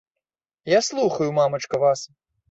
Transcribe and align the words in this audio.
Я 0.65 0.79
слухаю, 0.87 1.29
мамачка, 1.39 1.77
вас. 1.83 2.01